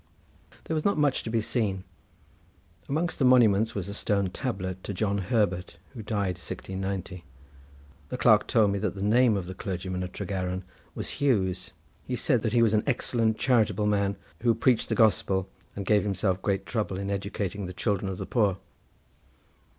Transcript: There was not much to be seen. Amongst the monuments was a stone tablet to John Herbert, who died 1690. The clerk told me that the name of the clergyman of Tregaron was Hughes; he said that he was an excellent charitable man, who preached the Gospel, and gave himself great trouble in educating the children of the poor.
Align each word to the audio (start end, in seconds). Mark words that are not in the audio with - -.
There 0.63 0.73
was 0.73 0.83
not 0.83 0.97
much 0.97 1.21
to 1.21 1.29
be 1.29 1.41
seen. 1.41 1.83
Amongst 2.89 3.19
the 3.19 3.23
monuments 3.23 3.75
was 3.75 3.87
a 3.87 3.93
stone 3.93 4.31
tablet 4.31 4.83
to 4.83 4.95
John 4.95 5.19
Herbert, 5.19 5.77
who 5.93 6.01
died 6.01 6.41
1690. 6.41 7.23
The 8.09 8.17
clerk 8.17 8.47
told 8.47 8.71
me 8.71 8.79
that 8.79 8.95
the 8.95 9.03
name 9.03 9.37
of 9.37 9.45
the 9.45 9.53
clergyman 9.53 10.01
of 10.01 10.11
Tregaron 10.11 10.63
was 10.95 11.21
Hughes; 11.21 11.69
he 12.03 12.15
said 12.15 12.41
that 12.41 12.53
he 12.53 12.63
was 12.63 12.73
an 12.73 12.81
excellent 12.87 13.37
charitable 13.37 13.85
man, 13.85 14.15
who 14.39 14.55
preached 14.55 14.89
the 14.89 14.95
Gospel, 14.95 15.47
and 15.75 15.85
gave 15.85 16.01
himself 16.01 16.41
great 16.41 16.65
trouble 16.65 16.97
in 16.97 17.11
educating 17.11 17.67
the 17.67 17.71
children 17.71 18.09
of 18.11 18.17
the 18.17 18.25
poor. 18.25 18.57